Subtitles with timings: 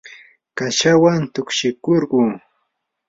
[0.57, 2.21] kashawan tukshikurquu.